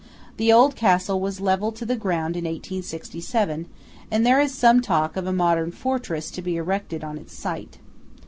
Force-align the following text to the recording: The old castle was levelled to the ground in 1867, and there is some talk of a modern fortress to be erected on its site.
The 0.37 0.51
old 0.51 0.75
castle 0.75 1.19
was 1.21 1.39
levelled 1.41 1.75
to 1.75 1.85
the 1.85 1.95
ground 1.95 2.35
in 2.35 2.45
1867, 2.45 3.67
and 4.09 4.25
there 4.25 4.41
is 4.41 4.51
some 4.51 4.81
talk 4.81 5.15
of 5.15 5.27
a 5.27 5.31
modern 5.31 5.69
fortress 5.71 6.31
to 6.31 6.41
be 6.41 6.55
erected 6.57 7.03
on 7.03 7.19
its 7.19 7.35
site. 7.37 7.77